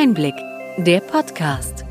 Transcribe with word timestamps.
Einblick, 0.00 0.36
der 0.76 1.00
Podcast. 1.00 1.84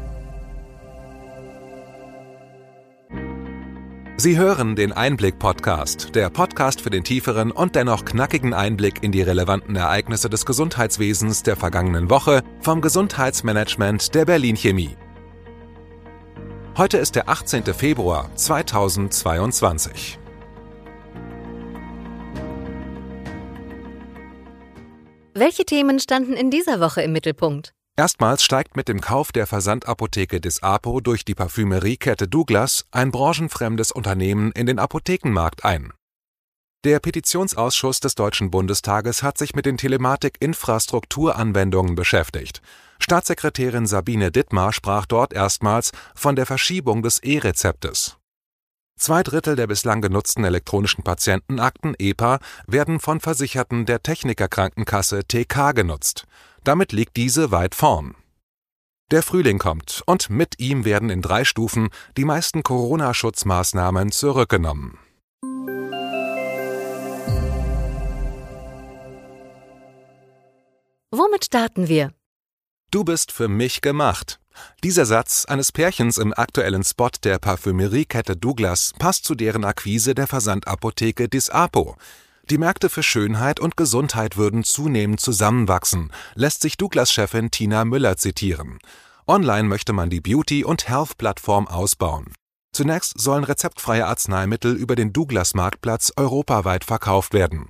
Sie 4.15 4.37
hören 4.37 4.77
den 4.77 4.93
Einblick-Podcast, 4.93 6.15
der 6.15 6.29
Podcast 6.29 6.79
für 6.79 6.89
den 6.89 7.03
tieferen 7.03 7.51
und 7.51 7.75
dennoch 7.75 8.05
knackigen 8.05 8.53
Einblick 8.53 9.03
in 9.03 9.11
die 9.11 9.23
relevanten 9.23 9.75
Ereignisse 9.75 10.29
des 10.29 10.45
Gesundheitswesens 10.45 11.43
der 11.43 11.57
vergangenen 11.57 12.09
Woche 12.09 12.43
vom 12.61 12.79
Gesundheitsmanagement 12.79 14.15
der 14.15 14.23
Berlin 14.23 14.55
Chemie. 14.55 14.95
Heute 16.77 16.99
ist 16.99 17.17
der 17.17 17.27
18. 17.27 17.65
Februar 17.73 18.33
2022. 18.35 20.17
Welche 25.33 25.65
Themen 25.65 25.99
standen 25.99 26.35
in 26.35 26.49
dieser 26.49 26.79
Woche 26.79 27.01
im 27.01 27.11
Mittelpunkt? 27.11 27.73
Erstmals 27.99 28.43
steigt 28.43 28.75
mit 28.75 28.89
dem 28.89 29.01
Kauf 29.01 29.31
der 29.31 29.47
Versandapotheke 29.47 30.39
des 30.39 30.61
Apo 30.61 31.01
durch 31.01 31.25
die 31.25 31.33
Parfümeriekette 31.33 32.27
Douglas 32.27 32.85
ein 32.91 33.09
branchenfremdes 33.09 33.91
Unternehmen 33.91 34.51
in 34.51 34.67
den 34.67 34.77
Apothekenmarkt 34.77 35.65
ein. 35.65 35.91
Der 36.83 36.99
Petitionsausschuss 36.99 37.99
des 37.99 38.13
Deutschen 38.13 38.51
Bundestages 38.51 39.23
hat 39.23 39.39
sich 39.39 39.55
mit 39.55 39.65
den 39.65 39.77
Telematik-Infrastrukturanwendungen 39.77 41.95
beschäftigt. 41.95 42.61
Staatssekretärin 42.99 43.87
Sabine 43.87 44.31
Dittmar 44.31 44.73
sprach 44.73 45.07
dort 45.07 45.33
erstmals 45.33 45.91
von 46.13 46.35
der 46.35 46.45
Verschiebung 46.45 47.01
des 47.01 47.17
E-Rezeptes. 47.23 48.17
Zwei 48.99 49.23
Drittel 49.23 49.55
der 49.55 49.65
bislang 49.65 50.01
genutzten 50.01 50.43
elektronischen 50.43 51.03
Patientenakten 51.03 51.95
(EPA) 51.97 52.37
werden 52.67 52.99
von 52.99 53.21
Versicherten 53.21 53.87
der 53.87 54.03
Technikerkrankenkasse 54.03 55.23
(TK) 55.27 55.73
genutzt. 55.73 56.27
Damit 56.63 56.91
liegt 56.91 57.17
diese 57.17 57.51
weit 57.51 57.75
vorn. 57.75 58.15
Der 59.09 59.23
Frühling 59.23 59.57
kommt 59.57 60.03
und 60.05 60.29
mit 60.29 60.59
ihm 60.59 60.83
werden 60.83 61.09
in 61.09 61.21
drei 61.21 61.45
Stufen 61.45 61.89
die 62.17 62.25
meisten 62.25 62.61
Corona-Schutzmaßnahmen 62.61 64.11
zurückgenommen. 64.11 64.99
Womit 71.09 71.45
starten 71.45 71.87
wir? 71.87 72.11
Du 72.91 73.05
bist 73.05 73.31
für 73.31 73.47
mich 73.47 73.81
gemacht. 73.81 74.39
Dieser 74.83 75.05
Satz 75.05 75.45
eines 75.45 75.71
Pärchens 75.71 76.17
im 76.17 76.33
aktuellen 76.33 76.83
Spot 76.83 77.09
der 77.23 77.39
Parfümeriekette 77.39 78.35
Douglas 78.35 78.93
passt 78.99 79.23
zu 79.23 79.35
deren 79.35 79.63
Akquise 79.63 80.15
der 80.15 80.27
Versandapotheke 80.27 81.29
Disapo. 81.29 81.95
Die 82.49 82.57
Märkte 82.57 82.89
für 82.89 83.03
Schönheit 83.03 83.59
und 83.59 83.75
Gesundheit 83.75 84.37
würden 84.37 84.63
zunehmend 84.63 85.19
zusammenwachsen, 85.19 86.13
lässt 86.33 86.61
sich 86.61 86.77
Douglas-Chefin 86.77 87.51
Tina 87.51 87.83
Müller 87.83 88.15
zitieren. 88.15 88.79
Online 89.27 89.67
möchte 89.67 89.91
man 89.91 90.09
die 90.09 90.21
Beauty- 90.21 90.63
und 90.63 90.87
Health-Plattform 90.87 91.67
ausbauen. 91.67 92.31
Zunächst 92.71 93.19
sollen 93.19 93.43
rezeptfreie 93.43 94.05
Arzneimittel 94.07 94.75
über 94.77 94.95
den 94.95 95.11
Douglas-Marktplatz 95.11 96.13
europaweit 96.15 96.85
verkauft 96.85 97.33
werden. 97.33 97.67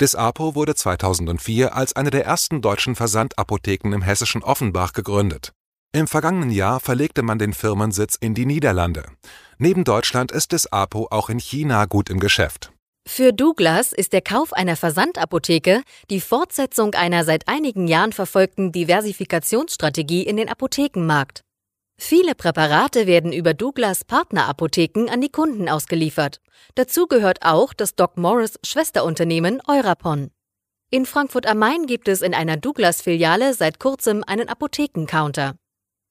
Disapo 0.00 0.54
wurde 0.54 0.76
2004 0.76 1.74
als 1.74 1.96
eine 1.96 2.10
der 2.10 2.24
ersten 2.24 2.62
deutschen 2.62 2.94
Versandapotheken 2.94 3.92
im 3.92 4.02
hessischen 4.02 4.44
Offenbach 4.44 4.92
gegründet. 4.92 5.52
Im 5.92 6.06
vergangenen 6.06 6.50
Jahr 6.50 6.78
verlegte 6.78 7.22
man 7.22 7.40
den 7.40 7.52
Firmensitz 7.52 8.14
in 8.14 8.34
die 8.34 8.46
Niederlande. 8.46 9.06
Neben 9.58 9.82
Deutschland 9.82 10.30
ist 10.30 10.52
Disapo 10.52 11.08
auch 11.10 11.30
in 11.30 11.40
China 11.40 11.86
gut 11.86 12.08
im 12.08 12.20
Geschäft. 12.20 12.69
Für 13.06 13.32
Douglas 13.32 13.92
ist 13.92 14.12
der 14.12 14.22
Kauf 14.22 14.52
einer 14.52 14.76
Versandapotheke 14.76 15.82
die 16.10 16.20
Fortsetzung 16.20 16.94
einer 16.94 17.24
seit 17.24 17.48
einigen 17.48 17.88
Jahren 17.88 18.12
verfolgten 18.12 18.72
Diversifikationsstrategie 18.72 20.22
in 20.22 20.36
den 20.36 20.48
Apothekenmarkt. 20.48 21.42
Viele 21.98 22.34
Präparate 22.34 23.06
werden 23.06 23.32
über 23.32 23.52
Douglas 23.52 24.04
Partnerapotheken 24.04 25.10
an 25.10 25.20
die 25.20 25.28
Kunden 25.28 25.68
ausgeliefert. 25.68 26.40
Dazu 26.74 27.06
gehört 27.06 27.40
auch 27.42 27.74
das 27.74 27.94
Doc 27.94 28.16
Morris 28.16 28.58
Schwesterunternehmen 28.64 29.60
Eurapon. 29.66 30.30
In 30.90 31.04
Frankfurt 31.04 31.46
am 31.46 31.58
Main 31.58 31.86
gibt 31.86 32.08
es 32.08 32.22
in 32.22 32.34
einer 32.34 32.56
Douglas-Filiale 32.56 33.54
seit 33.54 33.78
kurzem 33.78 34.24
einen 34.26 34.48
Apothekencounter. 34.48 35.56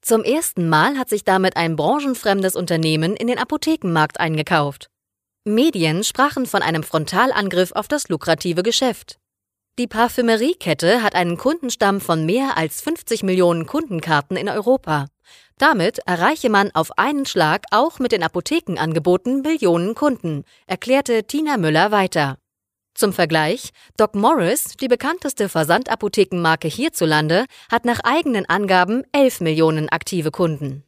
Zum 0.01 0.23
ersten 0.23 0.69
Mal 0.69 0.97
hat 0.97 1.09
sich 1.09 1.23
damit 1.23 1.57
ein 1.57 1.75
branchenfremdes 1.75 2.55
Unternehmen 2.55 3.15
in 3.15 3.27
den 3.27 3.39
Apothekenmarkt 3.39 4.19
eingekauft. 4.19 4.89
Medien 5.53 6.03
sprachen 6.03 6.45
von 6.45 6.61
einem 6.61 6.83
Frontalangriff 6.83 7.71
auf 7.73 7.87
das 7.87 8.09
lukrative 8.09 8.63
Geschäft. 8.63 9.19
Die 9.77 9.87
Parfümeriekette 9.87 11.01
hat 11.01 11.15
einen 11.15 11.37
Kundenstamm 11.37 12.01
von 12.01 12.25
mehr 12.25 12.57
als 12.57 12.81
50 12.81 13.23
Millionen 13.23 13.65
Kundenkarten 13.65 14.35
in 14.35 14.49
Europa. 14.49 15.07
Damit 15.57 15.99
erreiche 16.05 16.49
man 16.49 16.71
auf 16.73 16.97
einen 16.97 17.25
Schlag 17.25 17.63
auch 17.71 17.99
mit 17.99 18.11
den 18.11 18.23
Apothekenangeboten 18.23 19.41
Millionen 19.41 19.95
Kunden, 19.95 20.43
erklärte 20.67 21.23
Tina 21.23 21.57
Müller 21.57 21.91
weiter. 21.91 22.37
Zum 22.93 23.13
Vergleich, 23.13 23.69
Doc 23.95 24.15
Morris, 24.15 24.75
die 24.81 24.89
bekannteste 24.89 25.47
Versandapothekenmarke 25.47 26.67
hierzulande, 26.67 27.45
hat 27.71 27.85
nach 27.85 28.01
eigenen 28.03 28.45
Angaben 28.47 29.03
11 29.13 29.39
Millionen 29.39 29.87
aktive 29.87 30.31
Kunden. 30.31 30.83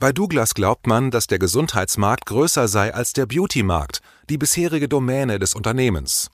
Bei 0.00 0.12
Douglas 0.12 0.54
glaubt 0.54 0.86
man, 0.86 1.10
dass 1.10 1.26
der 1.26 1.38
Gesundheitsmarkt 1.38 2.24
größer 2.24 2.68
sei 2.68 2.94
als 2.94 3.12
der 3.12 3.26
Beauty-Markt, 3.26 4.00
die 4.30 4.38
bisherige 4.38 4.88
Domäne 4.88 5.38
des 5.38 5.52
Unternehmens. 5.52 6.30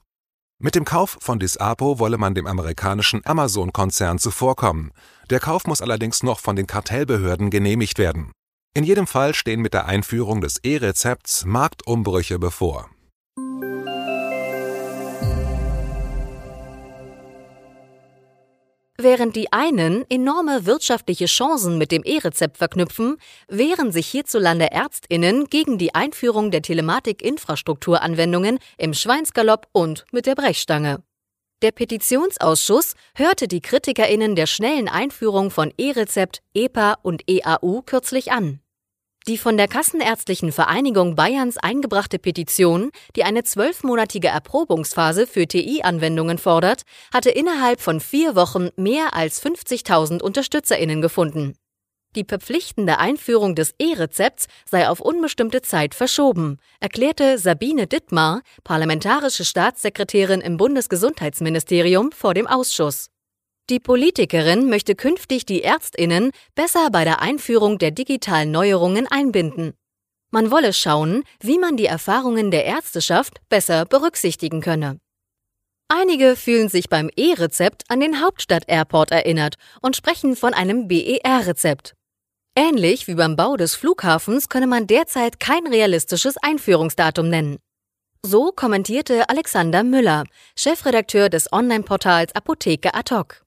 Mit 0.57 0.73
dem 0.73 0.85
Kauf 0.85 1.17
von 1.19 1.37
Disapo 1.37 1.99
wolle 1.99 2.17
man 2.17 2.33
dem 2.33 2.47
amerikanischen 2.47 3.25
Amazon-Konzern 3.25 4.19
zuvorkommen. 4.19 4.93
Der 5.29 5.41
Kauf 5.41 5.67
muss 5.67 5.81
allerdings 5.81 6.23
noch 6.23 6.39
von 6.39 6.55
den 6.55 6.65
Kartellbehörden 6.65 7.49
genehmigt 7.49 7.99
werden. 7.99 8.31
In 8.73 8.85
jedem 8.85 9.05
Fall 9.05 9.35
stehen 9.35 9.61
mit 9.61 9.73
der 9.73 9.85
Einführung 9.85 10.39
des 10.39 10.59
E-Rezepts 10.63 11.43
Marktumbrüche 11.43 12.39
bevor. 12.39 12.89
Während 18.99 19.35
die 19.35 19.53
einen 19.53 20.09
enorme 20.09 20.65
wirtschaftliche 20.65 21.27
Chancen 21.27 21.77
mit 21.77 21.91
dem 21.91 22.03
E-Rezept 22.03 22.57
verknüpfen, 22.57 23.17
wehren 23.47 23.91
sich 23.91 24.07
hierzulande 24.07 24.71
Ärztinnen 24.71 25.45
gegen 25.45 25.77
die 25.77 25.93
Einführung 25.93 26.49
der 26.49 26.63
Telematik-Infrastrukturanwendungen 26.63 28.57
im 28.79 28.95
Schweinsgalopp 28.95 29.67
und 29.71 30.05
mit 30.11 30.25
der 30.25 30.33
Brechstange. 30.33 31.03
Der 31.61 31.71
Petitionsausschuss 31.71 32.95
hörte 33.15 33.47
die 33.47 33.61
Kritikerinnen 33.61 34.35
der 34.35 34.47
schnellen 34.47 34.89
Einführung 34.89 35.51
von 35.51 35.71
E-Rezept, 35.77 36.41
EPA 36.55 36.97
und 37.03 37.21
EAU 37.29 37.83
kürzlich 37.85 38.31
an. 38.31 38.61
Die 39.27 39.37
von 39.37 39.57
der 39.57 39.67
Kassenärztlichen 39.67 40.53
Vereinigung 40.53 41.15
Bayerns 41.15 41.57
eingebrachte 41.57 42.17
Petition, 42.17 42.91
die 43.17 43.25
eine 43.25 43.43
zwölfmonatige 43.43 44.29
Erprobungsphase 44.29 45.27
für 45.27 45.45
TI-Anwendungen 45.45 46.37
fordert, 46.37 46.83
hatte 47.13 47.29
innerhalb 47.29 47.81
von 47.81 47.99
vier 47.99 48.37
Wochen 48.37 48.69
mehr 48.77 49.13
als 49.13 49.43
50.000 49.43 50.21
UnterstützerInnen 50.21 51.01
gefunden. 51.01 51.57
Die 52.15 52.23
verpflichtende 52.23 52.99
Einführung 52.99 53.53
des 53.53 53.75
E-Rezepts 53.79 54.47
sei 54.65 54.87
auf 54.87 55.01
unbestimmte 55.01 55.61
Zeit 55.61 55.93
verschoben, 55.93 56.57
erklärte 56.79 57.37
Sabine 57.37 57.85
Dittmar, 57.85 58.43
parlamentarische 58.63 59.43
Staatssekretärin 59.43 60.39
im 60.39 60.55
Bundesgesundheitsministerium, 60.55 62.13
vor 62.13 62.33
dem 62.33 62.47
Ausschuss. 62.47 63.09
Die 63.69 63.81
Politikerin 63.81 64.69
möchte 64.69 64.95
künftig 64.95 65.45
die 65.45 65.61
Ärztinnen 65.61 66.31
besser 66.55 66.89
bei 66.89 67.03
der 67.03 67.21
Einführung 67.21 67.77
der 67.77 67.91
digitalen 67.91 68.49
Neuerungen 68.49 69.07
einbinden. 69.07 69.73
Man 70.31 70.51
wolle 70.51 70.71
schauen, 70.71 71.23
wie 71.41 71.59
man 71.59 71.75
die 71.75 71.85
Erfahrungen 71.85 72.49
der 72.49 72.63
Ärzteschaft 72.63 73.41
besser 73.49 73.83
berücksichtigen 73.83 74.61
könne. 74.61 74.99
Einige 75.89 76.37
fühlen 76.37 76.69
sich 76.69 76.87
beim 76.87 77.09
E-Rezept 77.17 77.83
an 77.89 77.99
den 77.99 78.21
Hauptstadt-Airport 78.21 79.11
erinnert 79.11 79.55
und 79.81 79.97
sprechen 79.97 80.37
von 80.37 80.53
einem 80.53 80.87
BER-Rezept. 80.87 81.93
Ähnlich 82.55 83.07
wie 83.07 83.15
beim 83.15 83.35
Bau 83.35 83.57
des 83.57 83.75
Flughafens 83.75 84.47
könne 84.47 84.67
man 84.67 84.87
derzeit 84.87 85.41
kein 85.41 85.67
realistisches 85.67 86.37
Einführungsdatum 86.37 87.27
nennen. 87.27 87.57
So 88.25 88.51
kommentierte 88.53 89.29
Alexander 89.29 89.83
Müller, 89.83 90.23
Chefredakteur 90.57 91.29
des 91.29 91.51
Online-Portals 91.51 92.33
Apotheke 92.33 92.93
ad 92.93 93.13
hoc. 93.13 93.46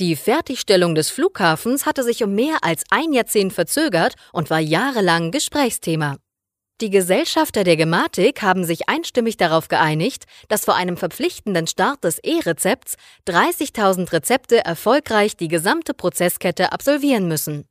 Die 0.00 0.16
Fertigstellung 0.16 0.94
des 0.94 1.10
Flughafens 1.10 1.84
hatte 1.84 2.02
sich 2.02 2.24
um 2.24 2.34
mehr 2.34 2.58
als 2.62 2.82
ein 2.90 3.12
Jahrzehnt 3.12 3.52
verzögert 3.52 4.14
und 4.32 4.48
war 4.48 4.58
jahrelang 4.58 5.30
Gesprächsthema. 5.30 6.16
Die 6.80 6.90
Gesellschafter 6.90 7.62
der 7.62 7.76
Gematik 7.76 8.42
haben 8.42 8.64
sich 8.64 8.88
einstimmig 8.88 9.36
darauf 9.36 9.68
geeinigt, 9.68 10.24
dass 10.48 10.64
vor 10.64 10.74
einem 10.74 10.96
verpflichtenden 10.96 11.66
Start 11.66 12.02
des 12.02 12.18
E-Rezepts 12.24 12.96
30.000 13.28 14.12
Rezepte 14.12 14.64
erfolgreich 14.64 15.36
die 15.36 15.48
gesamte 15.48 15.94
Prozesskette 15.94 16.72
absolvieren 16.72 17.28
müssen. 17.28 17.66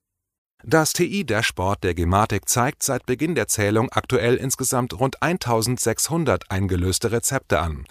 Das 0.63 0.93
TI-Dashboard 0.93 1.83
der 1.83 1.95
Gematik 1.95 2.47
zeigt 2.47 2.83
seit 2.83 3.07
Beginn 3.07 3.33
der 3.33 3.47
Zählung 3.47 3.89
aktuell 3.91 4.35
insgesamt 4.35 4.97
rund 4.97 5.21
1600 5.23 6.51
eingelöste 6.51 7.11
Rezepte 7.11 7.59
an. 7.59 7.85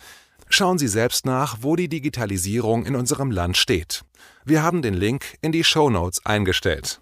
Schauen 0.49 0.79
Sie 0.79 0.89
selbst 0.89 1.27
nach, 1.27 1.59
wo 1.61 1.77
die 1.77 1.89
Digitalisierung 1.89 2.87
in 2.87 2.97
unserem 2.97 3.31
Land 3.31 3.57
steht. 3.57 4.05
Wir 4.45 4.63
haben 4.63 4.83
den 4.83 4.95
Link 4.95 5.37
in 5.43 5.53
die 5.53 5.65
Show 5.65 5.91
Notes 5.91 6.25
eingestellt. 6.25 7.01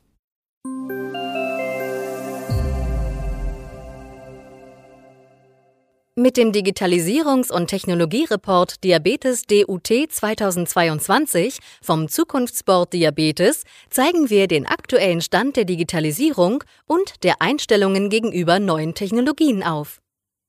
Mit 6.20 6.36
dem 6.36 6.50
Digitalisierungs- 6.50 7.52
und 7.52 7.68
Technologiereport 7.68 8.82
Diabetes 8.82 9.44
DUT 9.44 9.86
2022 9.86 11.60
vom 11.80 12.08
Zukunftsboard 12.08 12.92
Diabetes 12.92 13.62
zeigen 13.88 14.28
wir 14.28 14.48
den 14.48 14.66
aktuellen 14.66 15.20
Stand 15.20 15.54
der 15.54 15.64
Digitalisierung 15.64 16.64
und 16.86 17.22
der 17.22 17.40
Einstellungen 17.40 18.10
gegenüber 18.10 18.58
neuen 18.58 18.96
Technologien 18.96 19.62
auf. 19.62 20.00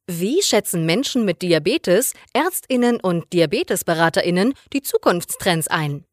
Wie 0.07 0.41
schätzen 0.41 0.87
Menschen 0.87 1.23
mit 1.23 1.43
Diabetes, 1.43 2.13
Ärztinnen 2.33 2.99
und 2.99 3.31
Diabetesberaterinnen 3.31 4.55
die 4.73 4.81
Zukunftstrends 4.81 5.67
ein? 5.67 6.03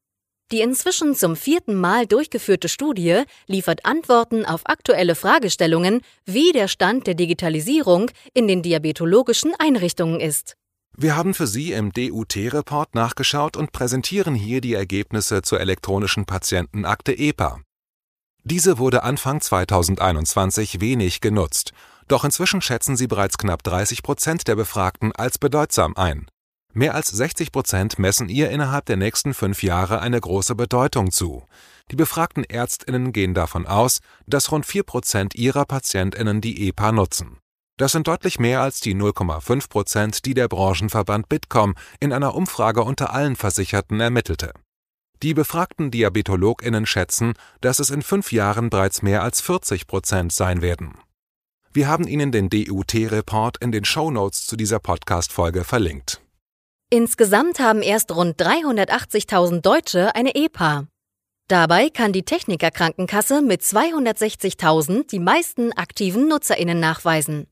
Die 0.52 0.60
inzwischen 0.60 1.16
zum 1.16 1.34
vierten 1.34 1.74
Mal 1.74 2.06
durchgeführte 2.06 2.68
Studie 2.68 3.24
liefert 3.48 3.84
Antworten 3.84 4.46
auf 4.46 4.60
aktuelle 4.66 5.16
Fragestellungen, 5.16 6.02
wie 6.24 6.52
der 6.52 6.68
Stand 6.68 7.08
der 7.08 7.14
Digitalisierung 7.14 8.12
in 8.32 8.46
den 8.46 8.62
diabetologischen 8.62 9.54
Einrichtungen 9.58 10.20
ist. 10.20 10.56
Wir 10.96 11.16
haben 11.16 11.34
für 11.34 11.48
Sie 11.48 11.72
im 11.72 11.92
DUT-Report 11.92 12.94
nachgeschaut 12.94 13.56
und 13.56 13.72
präsentieren 13.72 14.36
hier 14.36 14.60
die 14.60 14.74
Ergebnisse 14.74 15.42
zur 15.42 15.60
elektronischen 15.60 16.26
Patientenakte 16.26 17.12
EPA. 17.12 17.60
Diese 18.44 18.78
wurde 18.78 19.02
Anfang 19.02 19.40
2021 19.40 20.80
wenig 20.80 21.20
genutzt, 21.20 21.72
doch 22.06 22.24
inzwischen 22.24 22.62
schätzen 22.62 22.96
sie 22.96 23.08
bereits 23.08 23.36
knapp 23.36 23.64
30 23.64 24.04
Prozent 24.04 24.46
der 24.46 24.54
Befragten 24.54 25.10
als 25.10 25.38
bedeutsam 25.38 25.96
ein. 25.96 26.28
Mehr 26.76 26.94
als 26.94 27.08
60 27.08 27.52
Prozent 27.52 27.98
messen 27.98 28.28
ihr 28.28 28.50
innerhalb 28.50 28.84
der 28.84 28.98
nächsten 28.98 29.32
fünf 29.32 29.62
Jahre 29.62 30.02
eine 30.02 30.20
große 30.20 30.54
Bedeutung 30.54 31.10
zu. 31.10 31.46
Die 31.90 31.96
befragten 31.96 32.44
Ärztinnen 32.44 33.12
gehen 33.12 33.32
davon 33.32 33.66
aus, 33.66 34.00
dass 34.26 34.52
rund 34.52 34.66
4 34.66 34.82
Prozent 34.82 35.34
ihrer 35.34 35.64
Patientinnen 35.64 36.42
die 36.42 36.68
EPA 36.68 36.92
nutzen. 36.92 37.38
Das 37.78 37.92
sind 37.92 38.08
deutlich 38.08 38.38
mehr 38.38 38.60
als 38.60 38.80
die 38.80 38.94
0,5 38.94 39.70
Prozent, 39.70 40.26
die 40.26 40.34
der 40.34 40.48
Branchenverband 40.48 41.30
Bitkom 41.30 41.76
in 41.98 42.12
einer 42.12 42.34
Umfrage 42.34 42.82
unter 42.82 43.10
allen 43.14 43.36
Versicherten 43.36 43.98
ermittelte. 43.98 44.52
Die 45.22 45.32
befragten 45.32 45.90
Diabetologinnen 45.90 46.84
schätzen, 46.84 47.32
dass 47.62 47.78
es 47.78 47.88
in 47.88 48.02
fünf 48.02 48.32
Jahren 48.32 48.68
bereits 48.68 49.00
mehr 49.00 49.22
als 49.22 49.40
40 49.40 49.86
Prozent 49.86 50.30
sein 50.30 50.60
werden. 50.60 50.98
Wir 51.72 51.88
haben 51.88 52.06
Ihnen 52.06 52.32
den 52.32 52.50
DUT-Report 52.50 53.56
in 53.62 53.72
den 53.72 53.86
Show 53.86 54.10
Notes 54.10 54.46
zu 54.46 54.56
dieser 54.56 54.78
Podcast-Folge 54.78 55.64
verlinkt. 55.64 56.20
Insgesamt 56.88 57.58
haben 57.58 57.82
erst 57.82 58.14
rund 58.14 58.40
380.000 58.40 59.60
Deutsche 59.60 60.14
eine 60.14 60.36
EPA. 60.36 60.86
Dabei 61.48 61.90
kann 61.90 62.12
die 62.12 62.22
Techniker 62.22 62.70
Krankenkasse 62.70 63.42
mit 63.42 63.62
260.000 63.62 65.08
die 65.08 65.18
meisten 65.18 65.72
aktiven 65.72 66.28
Nutzerinnen 66.28 66.78
nachweisen. 66.78 67.48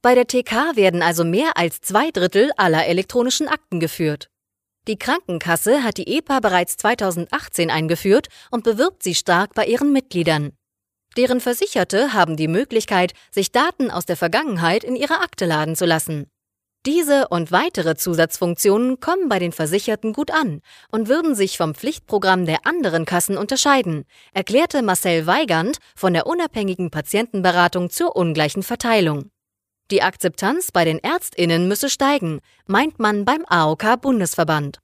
Bei 0.00 0.14
der 0.14 0.28
TK 0.28 0.76
werden 0.76 1.02
also 1.02 1.24
mehr 1.24 1.56
als 1.56 1.80
zwei 1.80 2.12
Drittel 2.12 2.52
aller 2.56 2.86
elektronischen 2.86 3.48
Akten 3.48 3.80
geführt. 3.80 4.28
Die 4.86 4.96
Krankenkasse 4.96 5.82
hat 5.82 5.98
die 5.98 6.16
EPA 6.16 6.38
bereits 6.38 6.76
2018 6.76 7.72
eingeführt 7.72 8.28
und 8.52 8.62
bewirbt 8.62 9.02
sie 9.02 9.16
stark 9.16 9.54
bei 9.54 9.66
ihren 9.66 9.92
Mitgliedern. 9.92 10.52
Deren 11.16 11.40
Versicherte 11.40 12.12
haben 12.12 12.36
die 12.36 12.46
Möglichkeit, 12.46 13.12
sich 13.32 13.50
Daten 13.50 13.90
aus 13.90 14.06
der 14.06 14.16
Vergangenheit 14.16 14.84
in 14.84 14.94
ihre 14.94 15.20
Akte 15.20 15.46
laden 15.46 15.74
zu 15.74 15.84
lassen. 15.84 16.30
Diese 16.86 17.28
und 17.28 17.52
weitere 17.52 17.96
Zusatzfunktionen 17.96 19.00
kommen 19.00 19.28
bei 19.28 19.38
den 19.38 19.52
Versicherten 19.52 20.12
gut 20.12 20.30
an 20.30 20.60
und 20.90 21.08
würden 21.08 21.34
sich 21.34 21.58
vom 21.58 21.74
Pflichtprogramm 21.74 22.46
der 22.46 22.66
anderen 22.66 23.04
Kassen 23.04 23.36
unterscheiden, 23.36 24.04
erklärte 24.32 24.82
Marcel 24.82 25.26
Weigand 25.26 25.78
von 25.96 26.12
der 26.12 26.26
unabhängigen 26.26 26.90
Patientenberatung 26.90 27.90
zur 27.90 28.16
ungleichen 28.16 28.62
Verteilung. 28.62 29.30
Die 29.90 30.02
Akzeptanz 30.02 30.70
bei 30.70 30.84
den 30.84 30.98
Ärztinnen 30.98 31.66
müsse 31.66 31.90
steigen, 31.90 32.40
meint 32.66 32.98
man 32.98 33.24
beim 33.24 33.44
AOK 33.48 34.00
Bundesverband. 34.00 34.78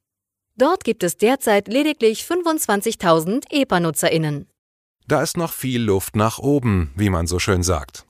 Dort 0.56 0.84
gibt 0.84 1.02
es 1.02 1.16
derzeit 1.16 1.68
lediglich 1.68 2.22
25.000 2.22 3.44
EPA-Nutzerinnen. 3.50 4.48
Da 5.06 5.22
ist 5.22 5.36
noch 5.36 5.52
viel 5.52 5.82
Luft 5.82 6.16
nach 6.16 6.38
oben, 6.38 6.92
wie 6.96 7.10
man 7.10 7.26
so 7.26 7.38
schön 7.38 7.62
sagt. 7.62 8.06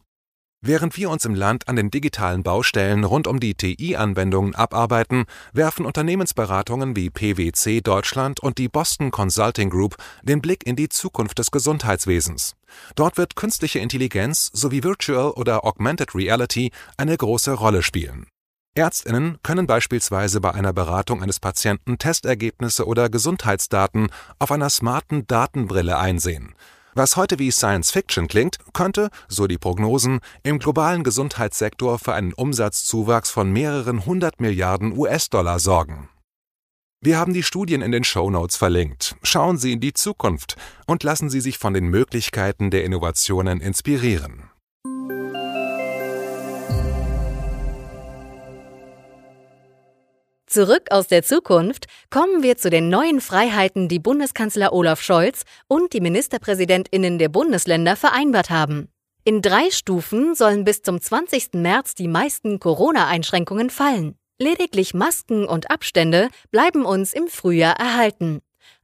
Während 0.67 0.97
wir 0.97 1.11
uns 1.11 1.27
im 1.27 1.35
Land 1.35 1.69
an 1.69 1.77
den 1.77 1.91
digitalen 1.91 2.43
Baustellen 2.43 3.05
rund 3.05 3.27
um 3.27 3.39
die 3.39 3.55
TI-Anwendungen 3.55 4.55
abarbeiten, 4.55 5.27
werfen 5.53 5.85
Unternehmensberatungen 5.85 6.97
wie 6.97 7.11
PwC 7.11 7.83
Deutschland 7.83 8.41
und 8.41 8.57
die 8.57 8.71
Boston 8.71 9.11
Consulting 9.11 9.69
Group 9.69 9.97
den 10.23 10.41
Blick 10.41 10.67
in 10.67 10.75
die 10.75 10.89
Zukunft 10.89 11.39
des 11.39 11.51
Gesundheitswesens. 11.51 12.57
Dort 12.95 13.19
wird 13.19 13.37
künstliche 13.37 13.79
Intelligenz 13.81 14.51
sowie 14.55 14.83
Virtual 14.83 15.33
oder 15.33 15.67
Augmented 15.67 16.15
Reality 16.15 16.71
eine 16.97 17.15
große 17.15 17.53
Rolle 17.53 17.83
spielen. 17.83 18.27
Ärztinnen 18.75 19.37
können 19.43 19.67
beispielsweise 19.67 20.41
bei 20.41 20.53
einer 20.53 20.73
Beratung 20.73 21.23
eines 21.23 21.41
Patienten 21.41 21.99
Testergebnisse 21.99 22.87
oder 22.87 23.11
Gesundheitsdaten 23.11 24.09
auf 24.39 24.51
einer 24.51 24.71
smarten 24.71 25.27
Datenbrille 25.27 25.99
einsehen. 25.99 26.55
Was 26.97 27.17
heute 27.17 27.41
wie 27.41 27.51
Science 27.51 27.91
Fiction 27.91 28.29
klingt, 28.29 28.59
könnte, 28.73 29.11
so 29.27 29.49
die 29.49 29.59
Prognosen, 29.59 30.21
im 30.45 30.61
globalen 30.61 31.03
Gesundheitssektor 31.03 31.99
für 31.99 32.15
einen 32.15 32.33
Umsatzzuwachs 32.33 33.31
von 33.31 33.51
mehreren 33.53 34.07
hundert 34.07 34.41
Milliarden 34.41 34.97
US-Dollar 34.97 35.59
sorgen. 35.59 36.09
Wir 37.01 37.19
haben 37.19 37.35
die 37.35 37.43
Studien 37.43 37.83
in 37.83 37.91
den 37.91 38.05
Show 38.05 38.31
Notes 38.31 38.57
verlinkt. 38.57 39.17
Schauen 39.25 39.59
Sie 39.59 39.73
in 39.73 39.81
die 39.81 39.93
Zukunft 39.93 40.55
und 40.87 41.03
lassen 41.03 41.31
Sie 41.31 41.41
sich 41.41 41.59
von 41.59 41.75
den 41.75 41.89
Möglichkeiten 41.89 42.71
der 42.71 42.85
Innovationen 42.85 43.61
inspirieren. 43.61 44.51
Zurück 50.47 50.91
aus 50.91 51.07
der 51.07 51.23
Zukunft 51.23 51.87
kommen 52.11 52.43
wir 52.43 52.57
zu 52.57 52.71
den 52.71 52.89
neuen 52.89 53.21
Freiheiten, 53.21 53.89
die 53.89 53.99
Bundeskanzler 53.99 54.73
Olaf 54.73 55.01
Scholz 55.01 55.45
und 55.69 55.93
die 55.93 56.01
Ministerpräsidentinnen 56.01 57.19
der 57.19 57.29
Bundesländer 57.31 57.97
vereinbart 57.97 58.51
haben. 58.51 58.89
In 59.25 59.41
drei 59.41 59.71
Stufen 59.71 60.35
sollen 60.35 60.65
bis 60.65 60.83
zum 60.83 61.01
20. 61.01 61.55
März 61.55 61.95
die 61.95 62.09
meisten 62.09 62.61
Corona-Einschränkungen 62.61 63.71
fallen. 63.71 64.17
Lediglich 64.39 64.93
Masken 64.93 65.47
und 65.47 65.71
Abstände 65.71 66.29
bleiben 66.51 66.85
uns 66.85 67.15
im 67.15 67.29
Frühjahr 67.29 67.77
erhalten. 67.79 68.41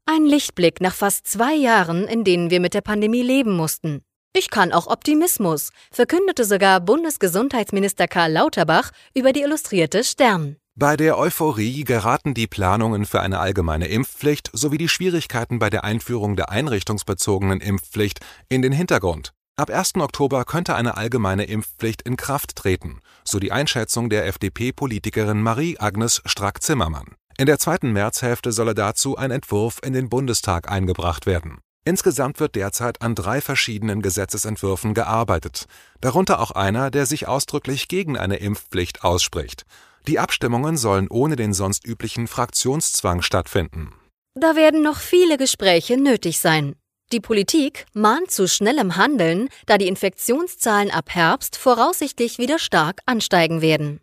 Ein 0.06 0.24
Lichtblick 0.24 0.80
nach 0.80 0.94
fast 0.94 1.26
zwei 1.26 1.54
Jahren, 1.54 2.08
in 2.08 2.24
denen 2.24 2.50
wir 2.50 2.60
mit 2.60 2.72
der 2.72 2.80
Pandemie 2.80 3.22
leben 3.22 3.54
mussten. 3.54 4.02
Ich 4.32 4.48
kann 4.48 4.72
auch 4.72 4.86
Optimismus, 4.86 5.70
verkündete 5.90 6.44
sogar 6.44 6.80
Bundesgesundheitsminister 6.80 8.06
Karl 8.06 8.32
Lauterbach 8.32 8.92
über 9.12 9.32
die 9.32 9.42
Illustrierte 9.42 10.04
Stern. 10.04 10.56
Bei 10.80 10.96
der 10.96 11.18
Euphorie 11.18 11.84
geraten 11.84 12.32
die 12.32 12.46
Planungen 12.46 13.04
für 13.04 13.20
eine 13.20 13.38
allgemeine 13.38 13.88
Impfpflicht 13.88 14.48
sowie 14.54 14.78
die 14.78 14.88
Schwierigkeiten 14.88 15.58
bei 15.58 15.68
der 15.68 15.84
Einführung 15.84 16.36
der 16.36 16.48
einrichtungsbezogenen 16.48 17.60
Impfpflicht 17.60 18.20
in 18.48 18.62
den 18.62 18.72
Hintergrund. 18.72 19.34
Ab 19.56 19.68
1. 19.68 19.96
Oktober 19.96 20.46
könnte 20.46 20.74
eine 20.74 20.96
allgemeine 20.96 21.44
Impfpflicht 21.44 22.00
in 22.00 22.16
Kraft 22.16 22.56
treten, 22.56 23.00
so 23.24 23.38
die 23.38 23.52
Einschätzung 23.52 24.08
der 24.08 24.26
FDP-Politikerin 24.26 25.42
Marie-Agnes 25.42 26.22
Strack-Zimmermann. 26.24 27.14
In 27.36 27.44
der 27.44 27.58
zweiten 27.58 27.92
Märzhälfte 27.92 28.50
solle 28.50 28.74
dazu 28.74 29.18
ein 29.18 29.30
Entwurf 29.30 29.80
in 29.84 29.92
den 29.92 30.08
Bundestag 30.08 30.70
eingebracht 30.70 31.26
werden. 31.26 31.58
Insgesamt 31.84 32.40
wird 32.40 32.56
derzeit 32.56 33.00
an 33.00 33.14
drei 33.14 33.40
verschiedenen 33.40 34.02
Gesetzesentwürfen 34.02 34.92
gearbeitet, 34.92 35.64
darunter 36.00 36.40
auch 36.40 36.50
einer, 36.50 36.90
der 36.90 37.06
sich 37.06 37.26
ausdrücklich 37.26 37.88
gegen 37.88 38.18
eine 38.18 38.36
Impfpflicht 38.36 39.02
ausspricht. 39.02 39.64
Die 40.06 40.18
Abstimmungen 40.18 40.76
sollen 40.76 41.08
ohne 41.08 41.36
den 41.36 41.54
sonst 41.54 41.86
üblichen 41.86 42.26
Fraktionszwang 42.26 43.22
stattfinden. 43.22 43.94
Da 44.34 44.56
werden 44.56 44.82
noch 44.82 44.98
viele 44.98 45.38
Gespräche 45.38 45.96
nötig 45.96 46.38
sein. 46.40 46.76
Die 47.12 47.20
Politik 47.20 47.86
mahnt 47.92 48.30
zu 48.30 48.46
schnellem 48.46 48.96
Handeln, 48.96 49.48
da 49.66 49.78
die 49.78 49.88
Infektionszahlen 49.88 50.90
ab 50.90 51.06
Herbst 51.08 51.56
voraussichtlich 51.56 52.38
wieder 52.38 52.58
stark 52.58 53.00
ansteigen 53.06 53.62
werden. 53.62 54.00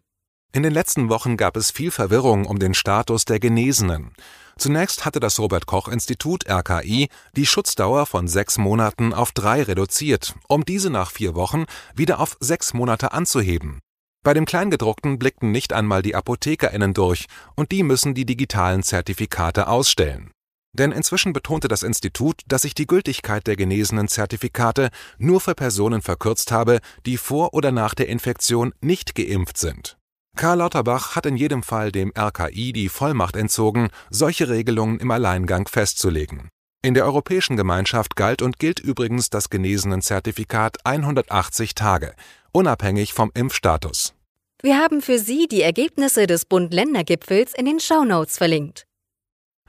In 0.51 0.63
den 0.63 0.73
letzten 0.73 1.09
Wochen 1.09 1.37
gab 1.37 1.55
es 1.55 1.71
viel 1.71 1.91
Verwirrung 1.91 2.45
um 2.45 2.59
den 2.59 2.73
Status 2.73 3.25
der 3.25 3.39
Genesenen. 3.39 4.13
Zunächst 4.57 5.05
hatte 5.05 5.19
das 5.19 5.39
Robert 5.39 5.67
Koch 5.67 5.87
Institut 5.87 6.49
RKI 6.49 7.09
die 7.35 7.45
Schutzdauer 7.45 8.05
von 8.05 8.27
sechs 8.27 8.57
Monaten 8.57 9.13
auf 9.13 9.31
drei 9.31 9.61
reduziert, 9.61 10.35
um 10.47 10.65
diese 10.65 10.89
nach 10.89 11.11
vier 11.11 11.35
Wochen 11.35 11.65
wieder 11.95 12.19
auf 12.19 12.37
sechs 12.39 12.73
Monate 12.73 13.11
anzuheben. 13.11 13.79
Bei 14.23 14.33
dem 14.33 14.45
Kleingedruckten 14.45 15.19
blickten 15.19 15.51
nicht 15.51 15.73
einmal 15.73 16.01
die 16.01 16.15
ApothekerInnen 16.15 16.93
durch 16.93 17.27
und 17.55 17.71
die 17.71 17.83
müssen 17.83 18.13
die 18.13 18.25
digitalen 18.25 18.83
Zertifikate 18.83 19.67
ausstellen. 19.67 20.31
Denn 20.73 20.91
inzwischen 20.91 21.33
betonte 21.33 21.67
das 21.67 21.83
Institut, 21.83 22.41
dass 22.47 22.63
sich 22.63 22.73
die 22.73 22.87
Gültigkeit 22.87 23.47
der 23.47 23.55
genesenen 23.55 24.07
Zertifikate 24.07 24.89
nur 25.17 25.39
für 25.39 25.55
Personen 25.55 26.01
verkürzt 26.01 26.51
habe, 26.51 26.79
die 27.05 27.17
vor 27.17 27.53
oder 27.53 27.71
nach 27.71 27.93
der 27.93 28.09
Infektion 28.09 28.73
nicht 28.81 29.15
geimpft 29.15 29.57
sind. 29.57 29.96
Karl 30.37 30.59
Lauterbach 30.59 31.15
hat 31.15 31.25
in 31.25 31.35
jedem 31.35 31.63
Fall 31.63 31.91
dem 31.91 32.13
RKI 32.17 32.71
die 32.71 32.89
Vollmacht 32.89 33.35
entzogen, 33.35 33.89
solche 34.09 34.47
Regelungen 34.47 34.99
im 34.99 35.11
Alleingang 35.11 35.67
festzulegen. 35.67 36.49
In 36.83 36.93
der 36.93 37.05
Europäischen 37.05 37.57
Gemeinschaft 37.57 38.15
galt 38.15 38.41
und 38.41 38.59
gilt 38.59 38.79
übrigens 38.79 39.29
das 39.29 39.49
Genesenen-Zertifikat 39.49 40.77
180 40.85 41.75
Tage, 41.75 42.13
unabhängig 42.51 43.13
vom 43.13 43.31
Impfstatus. 43.33 44.13
Wir 44.61 44.77
haben 44.77 45.01
für 45.01 45.19
Sie 45.19 45.47
die 45.47 45.61
Ergebnisse 45.61 46.27
des 46.27 46.45
Bund-Länder-Gipfels 46.45 47.53
in 47.53 47.65
den 47.65 47.79
Shownotes 47.79 48.37
verlinkt. 48.37 48.85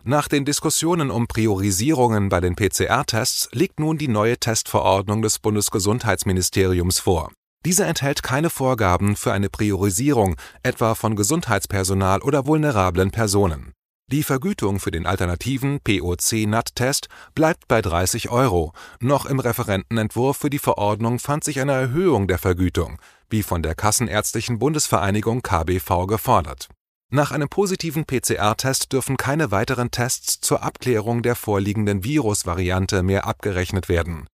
Nach 0.05 0.29
den 0.29 0.45
Diskussionen 0.45 1.11
um 1.11 1.27
Priorisierungen 1.27 2.29
bei 2.29 2.41
den 2.41 2.55
PCR-Tests 2.55 3.49
liegt 3.53 3.81
nun 3.81 3.99
die 3.99 4.09
neue 4.09 4.39
Testverordnung 4.39 5.23
des 5.23 5.39
Bundesgesundheitsministeriums 5.39 7.01
vor. 7.01 7.33
Diese 7.65 7.85
enthält 7.85 8.23
keine 8.23 8.51
Vorgaben 8.51 9.17
für 9.17 9.33
eine 9.33 9.51
Priorisierung, 9.51 10.37
etwa 10.63 10.95
von 10.95 11.17
Gesundheitspersonal 11.17 12.23
oder 12.23 12.47
vulnerablen 12.47 13.11
Personen. 13.11 13.73
Die 14.11 14.23
Vergütung 14.23 14.81
für 14.81 14.91
den 14.91 15.05
alternativen 15.05 15.81
POC-NAT-Test 15.81 17.09
bleibt 17.35 17.69
bei 17.69 17.83
30 17.83 18.31
Euro. 18.31 18.73
Noch 19.01 19.27
im 19.27 19.39
Referentenentwurf 19.39 20.39
für 20.39 20.49
die 20.49 20.59
Verordnung 20.59 21.19
fand 21.19 21.45
sich 21.45 21.61
eine 21.61 21.73
Erhöhung 21.73 22.27
der 22.27 22.39
Vergütung, 22.39 22.99
wie 23.29 23.43
von 23.43 23.63
der 23.63 23.75
Kassenärztlichen 23.75 24.59
Bundesvereinigung 24.59 25.43
KBV 25.43 26.07
gefordert. 26.07 26.69
Nach 27.11 27.33
einem 27.33 27.51
positiven 27.51 28.07
PCR-Test 28.07 28.93
dürfen 28.93 29.19
keine 29.19 29.51
weiteren 29.51 29.91
Tests 29.91 30.41
zur 30.41 30.63
Abklärung 30.63 31.23
der 31.23 31.35
vorliegenden 31.35 32.03
Virusvariante 32.03 33.03
mehr 33.03 33.27
abgerechnet 33.27 33.91
werden. 33.91 34.27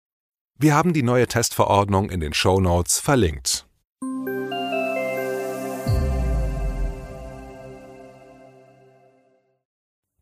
Wir 0.57 0.75
haben 0.75 0.93
die 0.93 1.03
neue 1.03 1.27
Testverordnung 1.27 2.11
in 2.11 2.21
den 2.21 2.33
Show 2.33 2.61
Notes 2.61 3.01
verlinkt. 3.01 3.67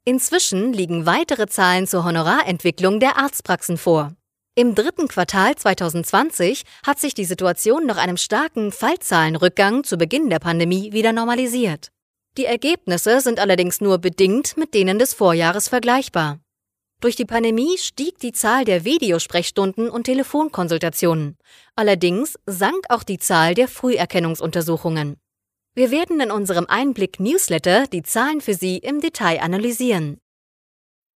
Inzwischen 0.04 0.72
liegen 0.72 1.06
weitere 1.06 1.46
Zahlen 1.46 1.86
zur 1.86 2.04
Honorarentwicklung 2.04 2.98
der 2.98 3.18
Arztpraxen 3.18 3.76
vor. 3.76 4.14
Im 4.54 4.74
dritten 4.74 5.06
Quartal 5.06 5.54
2020 5.54 6.64
hat 6.86 6.98
sich 6.98 7.14
die 7.14 7.24
Situation 7.24 7.86
nach 7.86 7.98
einem 7.98 8.16
starken 8.16 8.72
Fallzahlenrückgang 8.72 9.84
zu 9.84 9.96
Beginn 9.96 10.30
der 10.30 10.38
Pandemie 10.38 10.92
wieder 10.92 11.12
normalisiert. 11.12 11.88
Die 12.38 12.46
Ergebnisse 12.46 13.20
sind 13.20 13.38
allerdings 13.38 13.82
nur 13.82 13.98
bedingt 13.98 14.56
mit 14.56 14.72
denen 14.72 14.98
des 14.98 15.12
Vorjahres 15.12 15.68
vergleichbar. 15.68 16.41
Durch 17.02 17.16
die 17.16 17.24
Pandemie 17.24 17.78
stieg 17.78 18.20
die 18.20 18.30
Zahl 18.30 18.64
der 18.64 18.84
Videosprechstunden 18.84 19.90
und 19.90 20.04
Telefonkonsultationen. 20.04 21.36
Allerdings 21.74 22.38
sank 22.46 22.84
auch 22.90 23.02
die 23.02 23.18
Zahl 23.18 23.54
der 23.54 23.66
Früherkennungsuntersuchungen. 23.66 25.16
Wir 25.74 25.90
werden 25.90 26.20
in 26.20 26.30
unserem 26.30 26.66
Einblick-Newsletter 26.66 27.88
die 27.88 28.04
Zahlen 28.04 28.40
für 28.40 28.54
Sie 28.54 28.78
im 28.78 29.00
Detail 29.00 29.42
analysieren. 29.42 30.18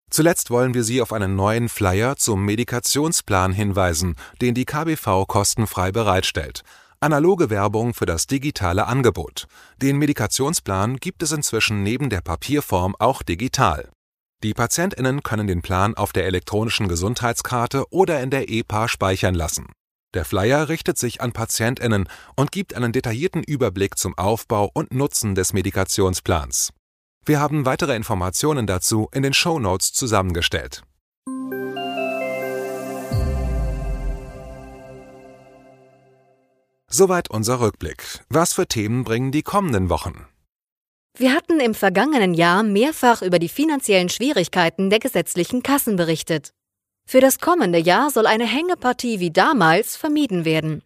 Zuletzt 0.09 0.49
wollen 0.49 0.73
wir 0.73 0.83
Sie 0.83 1.03
auf 1.03 1.13
einen 1.13 1.35
neuen 1.35 1.69
Flyer 1.69 2.15
zum 2.15 2.43
Medikationsplan 2.45 3.53
hinweisen, 3.53 4.15
den 4.41 4.55
die 4.55 4.65
KBV 4.65 5.27
kostenfrei 5.27 5.91
bereitstellt. 5.91 6.63
Analoge 6.99 7.51
Werbung 7.51 7.93
für 7.93 8.07
das 8.07 8.25
digitale 8.25 8.87
Angebot. 8.87 9.45
Den 9.79 9.97
Medikationsplan 9.97 10.97
gibt 10.97 11.21
es 11.21 11.31
inzwischen 11.31 11.83
neben 11.83 12.09
der 12.09 12.21
Papierform 12.21 12.95
auch 12.97 13.21
digital. 13.21 13.91
Die 14.43 14.53
PatientInnen 14.53 15.23
können 15.23 15.47
den 15.47 15.61
Plan 15.61 15.95
auf 15.95 16.13
der 16.13 16.25
elektronischen 16.25 16.87
Gesundheitskarte 16.87 17.85
oder 17.91 18.21
in 18.21 18.29
der 18.29 18.49
EPA 18.49 18.87
speichern 18.87 19.33
lassen. 19.33 19.67
Der 20.13 20.23
Flyer 20.23 20.69
richtet 20.69 20.97
sich 20.97 21.21
an 21.21 21.33
PatientInnen 21.33 22.07
und 22.35 22.51
gibt 22.51 22.73
einen 22.73 22.91
detaillierten 22.91 23.43
Überblick 23.43 23.97
zum 23.97 24.17
Aufbau 24.17 24.69
und 24.73 24.93
Nutzen 24.93 25.35
des 25.35 25.51
Medikationsplans. 25.51 26.71
Wir 27.25 27.39
haben 27.39 27.65
weitere 27.65 27.95
Informationen 27.95 28.67
dazu 28.67 29.09
in 29.11 29.23
den 29.23 29.33
Show 29.33 29.59
Notes 29.59 29.93
zusammengestellt. 29.93 30.83
Soweit 36.87 37.29
unser 37.29 37.59
Rückblick. 37.59 38.23
Was 38.29 38.53
für 38.53 38.67
Themen 38.67 39.03
bringen 39.03 39.33
die 39.33 39.43
kommenden 39.43 39.89
Wochen? 39.89 40.27
Wir 41.17 41.33
hatten 41.33 41.61
im 41.61 41.73
vergangenen 41.73 42.33
Jahr 42.33 42.61
mehrfach 42.63 43.21
über 43.21 43.39
die 43.39 43.47
finanziellen 43.47 44.09
Schwierigkeiten 44.09 44.89
der 44.89 44.99
gesetzlichen 44.99 45.63
Kassen 45.63 45.95
berichtet. 45.95 46.51
Für 47.07 47.21
das 47.21 47.39
kommende 47.39 47.79
Jahr 47.79 48.09
soll 48.09 48.27
eine 48.27 48.45
Hängepartie 48.45 49.19
wie 49.19 49.31
damals 49.31 49.95
vermieden 49.95 50.43
werden. 50.43 50.81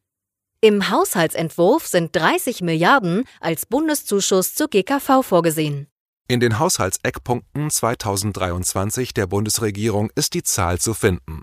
Im 0.61 0.89
Haushaltsentwurf 0.89 1.87
sind 1.87 2.15
30 2.15 2.61
Milliarden 2.61 3.23
als 3.39 3.65
Bundeszuschuss 3.65 4.53
zur 4.53 4.67
GKV 4.67 5.23
vorgesehen. 5.23 5.87
In 6.27 6.39
den 6.39 6.59
Haushaltseckpunkten 6.59 7.71
2023 7.71 9.15
der 9.15 9.25
Bundesregierung 9.25 10.11
ist 10.13 10.35
die 10.35 10.43
Zahl 10.43 10.77
zu 10.77 10.93
finden. 10.93 11.41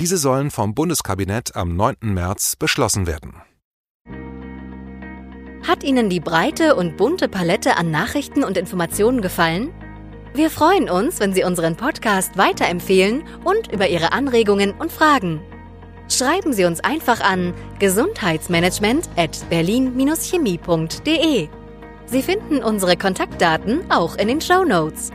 Diese 0.00 0.18
sollen 0.18 0.50
vom 0.50 0.74
Bundeskabinett 0.74 1.56
am 1.56 1.76
9. 1.76 1.96
März 2.02 2.56
beschlossen 2.56 3.06
werden. 3.06 3.42
Hat 5.66 5.84
Ihnen 5.84 6.08
die 6.08 6.20
breite 6.20 6.76
und 6.76 6.96
bunte 6.96 7.28
Palette 7.28 7.76
an 7.76 7.90
Nachrichten 7.90 8.44
und 8.44 8.56
Informationen 8.56 9.20
gefallen? 9.20 9.72
Wir 10.34 10.50
freuen 10.50 10.88
uns, 10.88 11.20
wenn 11.20 11.32
Sie 11.34 11.44
unseren 11.44 11.76
Podcast 11.76 12.36
weiterempfehlen 12.38 13.24
und 13.44 13.72
über 13.72 13.88
Ihre 13.88 14.12
Anregungen 14.12 14.72
und 14.72 14.92
Fragen. 14.92 15.40
Schreiben 16.10 16.52
Sie 16.52 16.64
uns 16.64 16.80
einfach 16.80 17.20
an 17.20 17.54
gesundheitsmanagement 17.78 19.08
at 19.16 19.38
berlin-chemie.de. 19.50 21.48
Sie 22.06 22.22
finden 22.22 22.62
unsere 22.62 22.96
Kontaktdaten 22.96 23.90
auch 23.90 24.16
in 24.16 24.28
den 24.28 24.40
Show 24.40 24.64
Notes. 24.64 25.10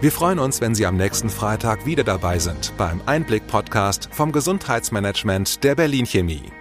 Wir 0.00 0.12
freuen 0.12 0.38
uns, 0.38 0.60
wenn 0.60 0.74
Sie 0.74 0.86
am 0.86 0.96
nächsten 0.96 1.30
Freitag 1.30 1.86
wieder 1.86 2.04
dabei 2.04 2.38
sind 2.38 2.72
beim 2.76 3.00
Einblick-Podcast 3.06 4.08
vom 4.12 4.30
Gesundheitsmanagement 4.32 5.64
der 5.64 5.74
Berlin 5.74 6.06
Chemie. 6.06 6.52